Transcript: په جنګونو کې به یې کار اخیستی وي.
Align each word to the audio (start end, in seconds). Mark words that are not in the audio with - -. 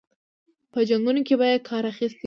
په 0.71 0.79
جنګونو 0.89 1.21
کې 1.27 1.33
به 1.39 1.45
یې 1.51 1.57
کار 1.69 1.83
اخیستی 1.91 2.15
وي. 2.15 2.19